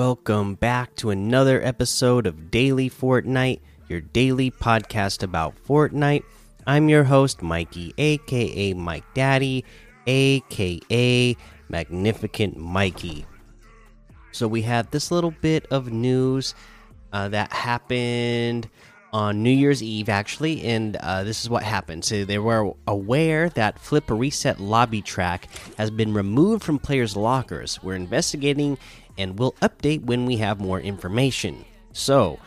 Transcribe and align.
welcome 0.00 0.54
back 0.54 0.96
to 0.96 1.10
another 1.10 1.62
episode 1.62 2.26
of 2.26 2.50
Daily 2.50 2.88
Fortnite, 2.88 3.60
your 3.86 4.00
daily 4.00 4.50
podcast 4.50 5.22
about 5.22 5.54
Fortnite. 5.68 6.22
I'm 6.66 6.88
your 6.88 7.04
host, 7.04 7.42
Mikey, 7.42 7.92
aka 7.98 8.72
Mike 8.72 9.04
Daddy, 9.12 9.62
aka 10.06 11.36
Magnificent 11.68 12.56
Mikey. 12.56 13.26
So, 14.32 14.48
we 14.48 14.62
have 14.62 14.90
this 14.90 15.10
little 15.10 15.34
bit 15.42 15.66
of 15.70 15.92
news 15.92 16.54
uh, 17.12 17.28
that 17.28 17.52
happened 17.52 18.70
on 19.12 19.42
New 19.42 19.50
Year's 19.50 19.82
Eve, 19.82 20.08
actually, 20.08 20.62
and 20.62 20.96
uh, 20.96 21.24
this 21.24 21.42
is 21.42 21.50
what 21.50 21.62
happened. 21.62 22.04
So 22.04 22.24
they 22.24 22.38
were 22.38 22.72
aware 22.86 23.48
that 23.50 23.78
Flip 23.78 24.04
Reset 24.08 24.60
lobby 24.60 25.02
track 25.02 25.48
has 25.76 25.90
been 25.90 26.14
removed 26.14 26.62
from 26.62 26.78
players' 26.78 27.16
lockers. 27.16 27.82
We're 27.82 27.96
investigating 27.96 28.78
and 29.20 29.38
we'll 29.38 29.52
update 29.60 30.02
when 30.04 30.24
we 30.24 30.38
have 30.38 30.60
more 30.60 30.80
information. 30.80 31.64
So, 31.92 32.38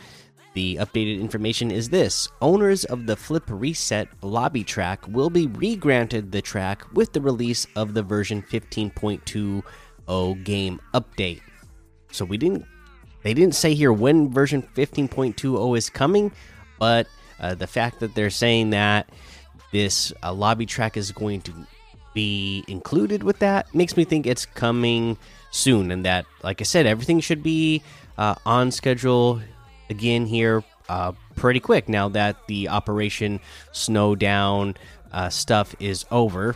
the 0.53 0.75
updated 0.77 1.19
information 1.19 1.71
is 1.71 1.89
this 1.89 2.29
owners 2.41 2.83
of 2.85 3.05
the 3.05 3.15
Flip 3.15 3.43
Reset 3.47 4.07
lobby 4.21 4.63
track 4.63 5.07
will 5.07 5.29
be 5.29 5.47
regranted 5.47 6.31
the 6.31 6.41
track 6.41 6.83
with 6.93 7.13
the 7.13 7.21
release 7.21 7.67
of 7.75 7.93
the 7.93 8.03
version 8.03 8.41
15.20 8.41 9.63
game 10.43 10.81
update. 10.93 11.41
So, 12.11 12.25
we 12.25 12.37
didn't. 12.37 12.65
They 13.21 13.33
didn't 13.33 13.55
say 13.55 13.73
here 13.73 13.93
when 13.93 14.31
version 14.31 14.63
15.20 14.75 15.77
is 15.77 15.89
coming, 15.89 16.31
but 16.77 17.07
uh, 17.39 17.55
the 17.55 17.67
fact 17.67 17.99
that 18.01 18.15
they're 18.15 18.29
saying 18.29 18.71
that 18.71 19.09
this 19.71 20.11
uh, 20.21 20.33
lobby 20.33 20.65
track 20.65 20.97
is 20.97 21.11
going 21.11 21.41
to 21.41 21.53
be 22.13 22.63
included 22.67 23.23
with 23.23 23.39
that 23.39 23.73
makes 23.73 23.97
me 23.97 24.03
think 24.03 24.25
it's 24.25 24.45
coming 24.45 25.17
soon 25.51 25.91
and 25.91 26.05
that 26.05 26.25
like 26.43 26.61
i 26.61 26.63
said 26.63 26.85
everything 26.85 27.19
should 27.19 27.43
be 27.43 27.81
uh, 28.17 28.35
on 28.45 28.71
schedule 28.71 29.41
again 29.89 30.25
here 30.25 30.63
uh, 30.89 31.11
pretty 31.35 31.59
quick 31.59 31.87
now 31.87 32.09
that 32.09 32.35
the 32.47 32.67
operation 32.67 33.39
Snowdown 33.71 34.75
uh, 35.11 35.29
stuff 35.29 35.75
is 35.79 36.05
over 36.11 36.55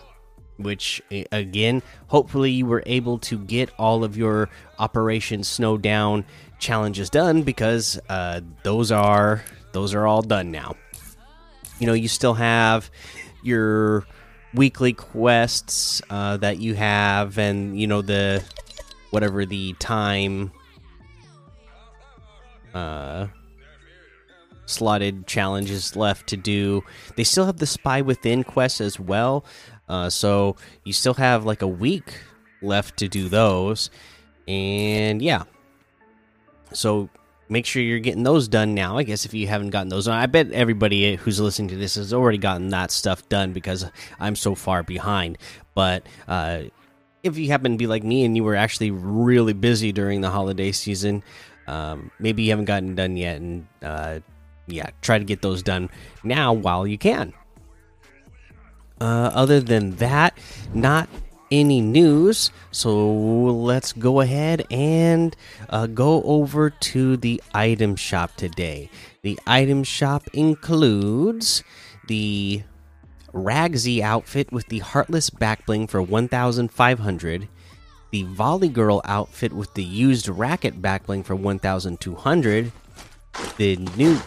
which 0.58 1.02
again 1.32 1.82
hopefully 2.08 2.52
you 2.52 2.66
were 2.66 2.84
able 2.86 3.18
to 3.20 3.38
get 3.38 3.70
all 3.78 4.04
of 4.04 4.18
your 4.18 4.50
operation 4.80 5.42
Snowdown 5.42 6.26
challenges 6.60 7.10
done 7.10 7.44
because 7.44 8.00
uh, 8.10 8.42
those 8.64 8.92
are 8.92 9.44
those 9.72 9.94
are 9.94 10.08
all 10.08 10.22
done 10.22 10.52
now. 10.52 10.76
You 11.80 11.88
know, 11.88 11.94
you 11.94 12.08
still 12.08 12.34
have 12.34 12.90
your 13.44 14.06
weekly 14.54 14.94
quests 14.94 16.02
uh, 16.10 16.38
that 16.38 16.60
you 16.60 16.74
have, 16.76 17.38
and 17.38 17.80
you 17.80 17.88
know 17.88 18.02
the 18.02 18.44
whatever 19.12 19.46
the 19.46 19.74
time 19.74 20.52
uh, 22.74 23.28
slotted 24.66 25.28
challenges 25.28 25.96
left 25.96 26.28
to 26.28 26.38
do. 26.38 26.84
They 27.16 27.24
still 27.24 27.46
have 27.46 27.58
the 27.58 27.66
Spy 27.66 28.02
Within 28.02 28.44
quest 28.44 28.82
as 28.82 29.00
well, 29.00 29.46
uh, 29.90 30.10
so 30.10 30.56
you 30.84 30.94
still 30.94 31.16
have 31.16 31.46
like 31.46 31.62
a 31.62 31.68
week 31.68 32.14
left 32.62 32.98
to 32.98 33.08
do 33.08 33.30
those, 33.30 33.90
and 34.48 35.22
yeah. 35.22 35.44
So 36.74 37.10
make 37.50 37.66
sure 37.66 37.82
you're 37.82 38.00
getting 38.00 38.24
those 38.24 38.48
done 38.48 38.74
now. 38.74 38.98
I 38.98 39.04
guess 39.04 39.26
if 39.26 39.34
you 39.34 39.48
haven't 39.48 39.70
gotten 39.70 39.90
those, 39.90 40.08
I 40.08 40.26
bet 40.26 40.52
everybody 40.52 41.16
who's 41.16 41.40
listening 41.40 41.70
to 41.70 41.76
this 41.78 41.96
has 41.96 42.14
already 42.14 42.38
gotten 42.38 42.70
that 42.70 42.92
stuff 42.92 43.28
done 43.30 43.54
because 43.54 43.86
I'm 44.20 44.36
so 44.36 44.56
far 44.56 44.84
behind. 44.84 45.38
But 45.74 46.06
uh, 46.28 46.64
if 47.24 47.38
you 47.38 47.48
happen 47.48 47.74
to 47.74 47.78
be 47.78 47.88
like 47.88 48.04
me 48.04 48.26
and 48.26 48.36
you 48.36 48.44
were 48.44 48.56
actually 48.56 48.92
really 48.92 49.54
busy 49.54 49.92
during 49.92 50.22
the 50.22 50.30
holiday 50.30 50.72
season, 50.72 51.24
um, 51.68 52.12
maybe 52.20 52.44
you 52.44 52.52
haven't 52.52 52.66
gotten 52.66 52.96
done 52.96 53.18
yet, 53.18 53.42
and 53.42 53.68
uh, 53.82 54.20
yeah, 54.68 54.90
try 55.02 55.18
to 55.18 55.26
get 55.26 55.42
those 55.42 55.62
done 55.62 55.90
now 56.24 56.54
while 56.54 56.88
you 56.88 56.98
can. 56.98 57.34
Uh, 59.00 59.32
other 59.34 59.60
than 59.60 59.96
that, 59.98 60.38
not 60.74 61.08
any 61.52 61.82
news. 61.82 62.52
So 62.72 63.12
let's 63.12 63.94
go 63.94 64.22
ahead 64.22 64.66
and 64.72 65.36
uh, 65.70 65.88
go 65.88 66.24
over 66.24 66.70
to 66.70 67.18
the 67.18 67.42
item 67.54 67.96
shop 67.96 68.36
today. 68.36 68.90
The 69.22 69.40
item 69.46 69.84
shop 69.84 70.24
includes 70.34 71.64
the 72.08 72.64
Ragsy 73.34 74.02
outfit 74.02 74.52
with 74.52 74.68
the 74.68 74.80
Heartless 74.80 75.30
backbling 75.30 75.90
for 75.90 76.02
1,500. 76.02 77.48
The 78.12 78.24
Volley 78.24 78.70
Girl 78.70 79.02
outfit 79.04 79.52
with 79.54 79.74
the 79.74 79.84
used 79.84 80.30
racket 80.30 80.82
backbling 80.82 81.26
for 81.26 81.36
1,200. 81.36 82.72
The 83.58 83.76
new 83.98 84.20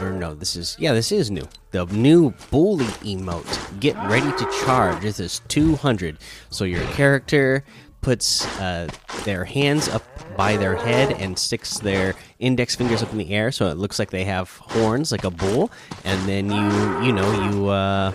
or 0.00 0.12
no, 0.12 0.34
this 0.34 0.56
is 0.56 0.76
yeah, 0.78 0.92
this 0.92 1.12
is 1.12 1.30
new. 1.30 1.46
The 1.70 1.86
new 1.86 2.32
bully 2.50 2.86
emote. 3.04 3.80
Get 3.80 3.96
ready 4.08 4.30
to 4.30 4.64
charge. 4.64 5.02
This 5.02 5.20
is 5.20 5.40
200. 5.48 6.18
So 6.50 6.64
your 6.64 6.84
character 6.92 7.64
puts 8.00 8.46
uh, 8.60 8.88
their 9.24 9.44
hands 9.44 9.88
up 9.88 10.02
by 10.36 10.56
their 10.56 10.76
head 10.76 11.12
and 11.20 11.38
sticks 11.38 11.78
their 11.78 12.14
index 12.38 12.76
fingers 12.76 13.02
up 13.02 13.10
in 13.10 13.18
the 13.18 13.30
air, 13.30 13.50
so 13.50 13.66
it 13.66 13.76
looks 13.76 13.98
like 13.98 14.10
they 14.10 14.24
have 14.24 14.48
horns, 14.58 15.10
like 15.10 15.24
a 15.24 15.30
bull. 15.30 15.72
And 16.04 16.28
then 16.28 16.50
you, 16.50 17.06
you 17.06 17.12
know, 17.12 17.50
you 17.50 17.66
uh, 17.66 18.12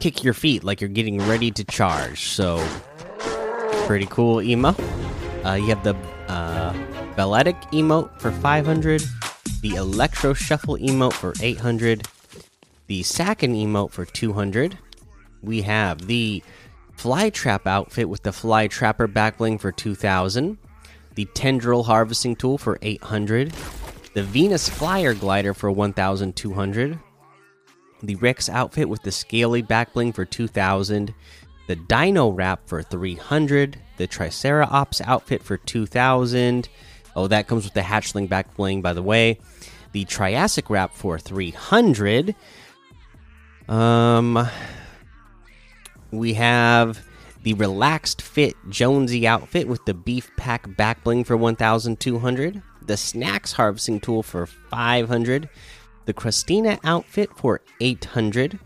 kick 0.00 0.24
your 0.24 0.34
feet 0.34 0.64
like 0.64 0.80
you're 0.80 0.88
getting 0.88 1.18
ready 1.18 1.50
to 1.52 1.64
charge. 1.64 2.28
So 2.30 2.66
pretty 3.86 4.06
cool 4.06 4.42
emo. 4.42 4.74
Uh, 5.44 5.54
you 5.54 5.68
have 5.68 5.84
the 5.84 5.94
uh, 6.26 6.72
balletic 7.14 7.54
emote 7.70 8.20
for 8.20 8.32
500 8.32 9.02
the 9.68 9.74
Electro 9.74 10.32
Shuffle 10.32 10.76
emote 10.76 11.12
for 11.12 11.34
800, 11.42 12.06
the 12.86 13.02
Sacken 13.02 13.60
emote 13.60 13.90
for 13.90 14.04
200. 14.04 14.78
We 15.42 15.62
have 15.62 16.06
the 16.06 16.44
Fly 16.94 17.30
Trap 17.30 17.66
outfit 17.66 18.08
with 18.08 18.22
the 18.22 18.30
Fly 18.30 18.68
Trapper 18.68 19.08
backbling 19.08 19.60
for 19.60 19.72
2000, 19.72 20.56
the 21.16 21.24
Tendril 21.34 21.82
Harvesting 21.82 22.36
Tool 22.36 22.58
for 22.58 22.78
800, 22.80 23.52
the 24.14 24.22
Venus 24.22 24.68
Flyer 24.68 25.14
Glider 25.14 25.52
for 25.52 25.72
1200, 25.72 27.00
the 28.04 28.14
Rex 28.16 28.48
outfit 28.48 28.88
with 28.88 29.02
the 29.02 29.10
Scaly 29.10 29.64
backbling 29.64 30.14
for 30.14 30.24
2000, 30.24 31.12
the 31.66 31.76
Dino 31.76 32.30
Wrap 32.30 32.68
for 32.68 32.84
300, 32.84 33.80
the 33.96 34.06
Triceratops 34.06 35.00
outfit 35.00 35.42
for 35.42 35.56
2000. 35.56 36.68
Oh, 37.16 37.26
that 37.26 37.48
comes 37.48 37.64
with 37.64 37.74
the 37.74 37.80
Hatchling 37.80 38.28
back 38.28 38.54
bling, 38.54 38.82
by 38.82 38.92
the 38.92 39.02
way 39.02 39.40
the 39.96 40.04
Triassic 40.04 40.68
Wrap 40.68 40.92
for 40.92 41.18
300. 41.18 42.34
Um, 43.66 44.46
we 46.10 46.34
have 46.34 47.02
the 47.44 47.54
Relaxed 47.54 48.20
Fit 48.20 48.54
Jonesy 48.68 49.26
outfit 49.26 49.66
with 49.66 49.82
the 49.86 49.94
Beef 49.94 50.30
Pack 50.36 50.76
back 50.76 51.02
bling 51.02 51.24
for 51.24 51.34
1,200. 51.34 52.62
The 52.82 52.96
Snacks 52.98 53.52
Harvesting 53.52 54.00
Tool 54.00 54.22
for 54.22 54.44
500. 54.44 55.48
The 56.04 56.12
Christina 56.12 56.78
outfit 56.84 57.30
for 57.34 57.62
800. 57.80 58.58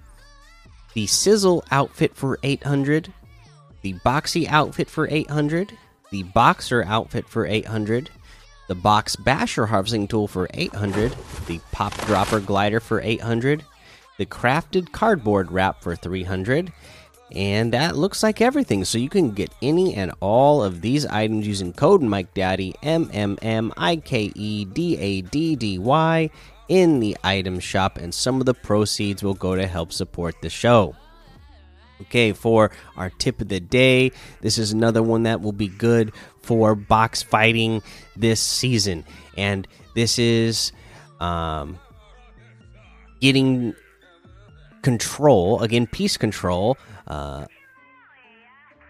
The 0.95 1.07
Sizzle 1.07 1.63
outfit 1.71 2.17
for 2.17 2.41
800. 2.43 3.13
The 3.83 3.95
Boxy 4.05 4.49
outfit 4.49 4.91
for 4.91 5.07
800. 5.09 5.79
The 6.11 6.25
Boxer 6.25 6.83
outfit 6.85 7.29
for 7.29 7.47
800 7.47 8.11
the 8.71 8.75
Box 8.77 9.17
Basher 9.17 9.67
Harvesting 9.67 10.07
Tool 10.07 10.29
for 10.29 10.49
800, 10.55 11.13
the 11.49 11.59
Pop 11.73 11.93
Dropper 12.07 12.39
Glider 12.39 12.79
for 12.79 13.01
800, 13.01 13.65
the 14.17 14.27
Crafted 14.27 14.93
Cardboard 14.93 15.51
Wrap 15.51 15.83
for 15.83 15.97
300, 15.97 16.73
and 17.33 17.75
that 17.75 17.97
looks 17.97 18.23
like 18.23 18.41
everything. 18.41 18.85
So 18.85 18.97
you 18.97 19.09
can 19.09 19.33
get 19.33 19.53
any 19.61 19.97
and 19.97 20.13
all 20.21 20.63
of 20.63 20.83
these 20.83 21.05
items 21.05 21.49
using 21.49 21.73
code 21.73 22.01
Mike 22.01 22.33
Daddy 22.33 22.73
M 22.81 23.11
M 23.13 23.37
M 23.43 23.73
I 23.77 23.97
K 23.97 24.31
E 24.37 24.65
D 24.67 24.97
A 24.99 25.23
D 25.23 25.57
D 25.57 25.81
Y 25.81 26.31
in 26.69 27.01
the 27.01 27.17
item 27.25 27.59
shop, 27.59 27.99
and 27.99 28.15
some 28.15 28.39
of 28.39 28.47
the 28.47 28.55
proceeds 28.55 29.25
will 29.25 29.35
go 29.35 29.57
to 29.57 29.67
help 29.67 29.93
support 29.93 30.37
the 30.43 30.49
show. 30.49 30.95
Okay, 32.03 32.33
for 32.33 32.71
our 32.97 33.11
tip 33.11 33.41
of 33.41 33.49
the 33.49 33.61
day, 33.61 34.13
this 34.41 34.59
is 34.59 34.73
another 34.73 35.03
one 35.03 35.25
that 35.25 35.41
will 35.41 35.53
be 35.53 35.69
good 35.69 36.13
for 36.43 36.75
box 36.75 37.23
fighting 37.23 37.83
this 38.17 38.41
season. 38.41 39.05
And 39.37 39.69
this 39.95 40.19
is 40.19 40.73
um, 41.21 41.79
getting 43.21 43.75
control, 44.83 45.61
again, 45.63 45.87
piece 45.87 46.17
control. 46.17 46.79
Uh, 47.07 47.47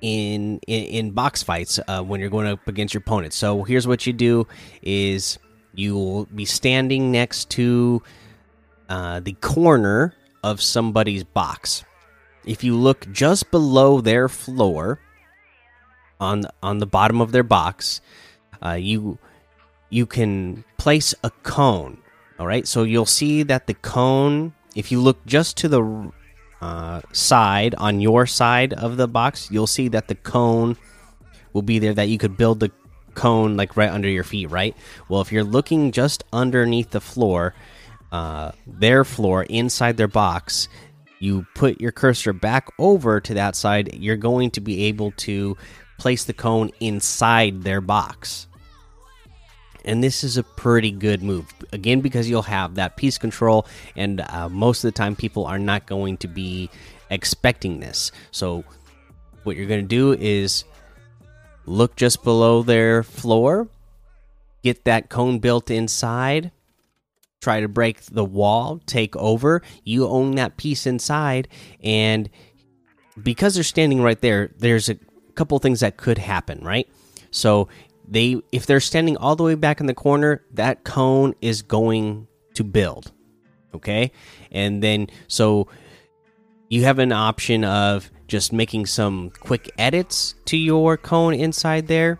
in, 0.02 0.60
in, 0.66 0.84
in 0.84 1.10
box 1.10 1.42
fights 1.42 1.78
uh, 1.86 2.02
when 2.02 2.20
you're 2.20 2.30
going 2.30 2.46
up 2.46 2.66
against 2.66 2.94
your 2.94 3.02
opponent. 3.02 3.34
So 3.34 3.64
here's 3.64 3.86
what 3.86 4.06
you 4.06 4.14
do: 4.14 4.46
is 4.82 5.38
you 5.74 5.94
will 5.94 6.24
be 6.26 6.46
standing 6.46 7.12
next 7.12 7.50
to 7.50 8.02
uh, 8.88 9.20
the 9.20 9.34
corner 9.34 10.14
of 10.42 10.62
somebody's 10.62 11.22
box 11.22 11.84
if 12.44 12.64
you 12.64 12.76
look 12.76 13.10
just 13.12 13.50
below 13.50 14.00
their 14.00 14.28
floor 14.28 15.00
on 16.18 16.44
on 16.62 16.78
the 16.78 16.86
bottom 16.86 17.20
of 17.20 17.32
their 17.32 17.42
box 17.42 18.00
uh, 18.62 18.72
you 18.72 19.18
you 19.90 20.06
can 20.06 20.64
place 20.78 21.14
a 21.22 21.30
cone. 21.42 21.98
All 22.38 22.46
right, 22.46 22.66
so 22.66 22.84
you'll 22.84 23.06
see 23.06 23.42
that 23.42 23.66
the 23.66 23.74
cone, 23.74 24.54
if 24.74 24.90
you 24.90 25.00
look 25.00 25.24
just 25.26 25.58
to 25.58 25.68
the 25.68 26.12
uh, 26.62 27.02
side 27.12 27.74
on 27.74 28.00
your 28.00 28.26
side 28.26 28.72
of 28.72 28.96
the 28.96 29.08
box, 29.08 29.50
you'll 29.50 29.66
see 29.66 29.88
that 29.88 30.08
the 30.08 30.14
cone 30.14 30.76
will 31.52 31.62
be 31.62 31.78
there. 31.78 31.92
That 31.92 32.08
you 32.08 32.16
could 32.16 32.36
build 32.36 32.60
the 32.60 32.70
cone 33.14 33.56
like 33.56 33.76
right 33.76 33.90
under 33.90 34.08
your 34.08 34.24
feet, 34.24 34.50
right? 34.50 34.74
Well, 35.08 35.20
if 35.20 35.32
you're 35.32 35.44
looking 35.44 35.92
just 35.92 36.24
underneath 36.32 36.90
the 36.90 37.00
floor, 37.00 37.54
uh, 38.10 38.52
their 38.66 39.04
floor 39.04 39.42
inside 39.42 39.98
their 39.98 40.08
box, 40.08 40.68
you 41.20 41.46
put 41.54 41.80
your 41.80 41.92
cursor 41.92 42.32
back 42.32 42.68
over 42.78 43.20
to 43.20 43.34
that 43.34 43.54
side, 43.54 43.94
you're 43.94 44.16
going 44.16 44.50
to 44.52 44.60
be 44.60 44.84
able 44.84 45.12
to 45.12 45.56
place 45.98 46.24
the 46.24 46.32
cone 46.32 46.70
inside 46.80 47.62
their 47.62 47.80
box. 47.80 48.48
And 49.84 50.02
this 50.02 50.24
is 50.24 50.36
a 50.36 50.42
pretty 50.42 50.90
good 50.90 51.22
move. 51.22 51.46
Again, 51.72 52.00
because 52.00 52.28
you'll 52.28 52.42
have 52.42 52.74
that 52.74 52.96
piece 52.96 53.18
control, 53.18 53.66
and 53.96 54.20
uh, 54.22 54.48
most 54.48 54.82
of 54.82 54.88
the 54.88 54.96
time, 54.96 55.14
people 55.14 55.46
are 55.46 55.58
not 55.58 55.86
going 55.86 56.16
to 56.18 56.28
be 56.28 56.70
expecting 57.10 57.80
this. 57.80 58.12
So, 58.30 58.64
what 59.44 59.56
you're 59.56 59.66
going 59.66 59.82
to 59.82 59.86
do 59.86 60.12
is 60.12 60.64
look 61.64 61.96
just 61.96 62.24
below 62.24 62.62
their 62.62 63.02
floor, 63.02 63.68
get 64.62 64.84
that 64.84 65.08
cone 65.08 65.38
built 65.38 65.70
inside, 65.70 66.50
try 67.40 67.60
to 67.60 67.68
break 67.68 68.02
the 68.02 68.24
wall, 68.24 68.80
take 68.86 69.16
over. 69.16 69.62
You 69.84 70.06
own 70.06 70.32
that 70.36 70.56
piece 70.56 70.86
inside, 70.86 71.48
and 71.82 72.28
because 73.20 73.54
they're 73.54 73.64
standing 73.64 74.02
right 74.02 74.20
there, 74.20 74.50
there's 74.58 74.88
a 74.88 74.96
couple 75.34 75.58
things 75.58 75.80
that 75.80 75.96
could 75.96 76.18
happen, 76.18 76.62
right? 76.64 76.88
So 77.30 77.68
they 78.06 78.40
if 78.52 78.66
they're 78.66 78.80
standing 78.80 79.16
all 79.16 79.36
the 79.36 79.44
way 79.44 79.54
back 79.54 79.80
in 79.80 79.86
the 79.86 79.94
corner, 79.94 80.44
that 80.52 80.84
cone 80.84 81.34
is 81.40 81.62
going 81.62 82.26
to 82.54 82.64
build. 82.64 83.12
Okay? 83.74 84.10
And 84.50 84.82
then 84.82 85.08
so 85.28 85.68
you 86.68 86.84
have 86.84 86.98
an 86.98 87.12
option 87.12 87.64
of 87.64 88.10
just 88.26 88.52
making 88.52 88.86
some 88.86 89.30
quick 89.30 89.70
edits 89.78 90.34
to 90.46 90.56
your 90.56 90.96
cone 90.96 91.34
inside 91.34 91.86
there 91.86 92.18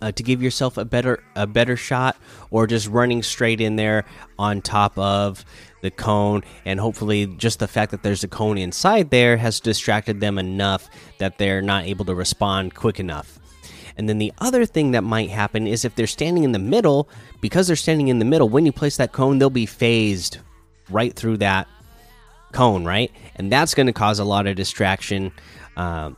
uh, 0.00 0.12
to 0.12 0.22
give 0.22 0.42
yourself 0.42 0.76
a 0.76 0.84
better 0.84 1.22
a 1.36 1.46
better 1.46 1.76
shot 1.76 2.16
or 2.50 2.66
just 2.66 2.88
running 2.88 3.22
straight 3.22 3.60
in 3.60 3.76
there 3.76 4.04
on 4.38 4.62
top 4.62 4.96
of 4.98 5.44
the 5.82 5.90
cone. 5.90 6.42
And 6.64 6.80
hopefully 6.80 7.26
just 7.26 7.58
the 7.58 7.68
fact 7.68 7.90
that 7.90 8.02
there's 8.02 8.24
a 8.24 8.28
cone 8.28 8.58
inside 8.58 9.10
there 9.10 9.36
has 9.36 9.60
distracted 9.60 10.20
them 10.20 10.38
enough 10.38 10.88
that 11.18 11.38
they're 11.38 11.62
not 11.62 11.84
able 11.84 12.04
to 12.06 12.14
respond 12.14 12.74
quick 12.74 13.00
enough. 13.00 13.38
And 13.96 14.08
then 14.08 14.18
the 14.18 14.32
other 14.38 14.64
thing 14.64 14.92
that 14.92 15.02
might 15.02 15.30
happen 15.30 15.66
is 15.66 15.84
if 15.84 15.94
they're 15.94 16.06
standing 16.06 16.44
in 16.44 16.52
the 16.52 16.58
middle 16.58 17.08
because 17.40 17.66
they're 17.66 17.76
standing 17.76 18.08
in 18.08 18.18
the 18.18 18.24
middle 18.24 18.48
when 18.48 18.64
you 18.64 18.72
place 18.72 18.96
that 18.96 19.12
cone 19.12 19.38
they'll 19.38 19.50
be 19.50 19.66
phased 19.66 20.38
right 20.88 21.14
through 21.14 21.38
that 21.38 21.68
cone 22.52 22.84
right? 22.84 23.12
And 23.36 23.52
that's 23.52 23.74
going 23.74 23.86
to 23.86 23.92
cause 23.92 24.18
a 24.18 24.24
lot 24.24 24.46
of 24.46 24.56
distraction 24.56 25.32
um, 25.76 26.16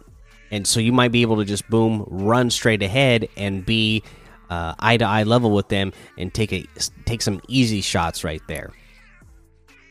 and 0.52 0.66
so 0.66 0.78
you 0.78 0.92
might 0.92 1.10
be 1.10 1.22
able 1.22 1.38
to 1.38 1.44
just 1.44 1.68
boom 1.68 2.04
run 2.08 2.50
straight 2.50 2.82
ahead 2.82 3.28
and 3.36 3.66
be 3.66 4.04
uh, 4.50 4.74
eye 4.78 4.98
to 4.98 5.04
eye 5.04 5.22
level 5.22 5.50
with 5.50 5.68
them 5.68 5.92
and 6.18 6.32
take 6.32 6.52
a 6.52 6.64
take 7.06 7.22
some 7.22 7.40
easy 7.48 7.80
shots 7.80 8.22
right 8.22 8.42
there. 8.46 8.70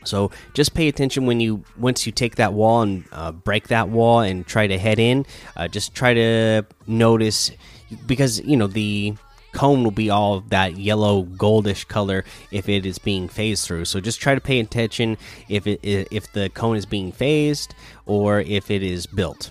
So 0.04 0.30
just 0.54 0.74
pay 0.74 0.88
attention 0.88 1.26
when 1.26 1.40
you 1.40 1.64
once 1.76 2.06
you 2.06 2.12
take 2.12 2.36
that 2.36 2.52
wall 2.52 2.82
and 2.82 3.04
uh, 3.12 3.32
break 3.32 3.68
that 3.68 3.88
wall 3.88 4.20
and 4.20 4.46
try 4.46 4.68
to 4.68 4.78
head 4.78 4.98
in. 4.98 5.26
Uh, 5.56 5.68
just 5.68 5.94
try 5.94 6.14
to 6.14 6.62
notice 6.86 7.50
because 8.06 8.40
you 8.40 8.56
know 8.56 8.68
the 8.68 9.14
cone 9.52 9.82
will 9.84 9.90
be 9.90 10.10
all 10.10 10.40
that 10.48 10.78
yellow 10.78 11.24
goldish 11.24 11.86
color 11.88 12.24
if 12.52 12.68
it 12.68 12.86
is 12.86 12.98
being 12.98 13.28
phased 13.28 13.66
through. 13.66 13.84
So 13.84 14.00
just 14.00 14.20
try 14.20 14.36
to 14.36 14.40
pay 14.40 14.60
attention 14.60 15.18
if 15.48 15.66
it 15.66 15.80
if 15.82 16.32
the 16.32 16.50
cone 16.50 16.76
is 16.76 16.86
being 16.86 17.10
phased 17.10 17.74
or 18.06 18.40
if 18.40 18.70
it 18.70 18.84
is 18.84 19.06
built. 19.06 19.50